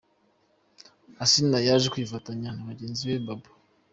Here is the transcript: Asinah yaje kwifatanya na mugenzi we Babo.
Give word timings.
Asinah 1.23 1.65
yaje 1.67 1.87
kwifatanya 1.93 2.49
na 2.55 2.61
mugenzi 2.67 3.01
we 3.09 3.17
Babo. 3.25 3.49